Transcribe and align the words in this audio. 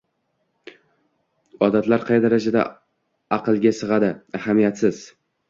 odatlar 1.67 2.07
qay 2.07 2.23
darajada 2.23 2.65
aqlga 3.39 3.75
sig‘adi– 3.83 4.11
ahamiyatsiz. 4.41 5.05